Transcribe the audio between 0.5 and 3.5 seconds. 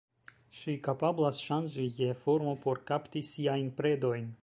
Ŝi kapablas ŝanĝi je formo por kapti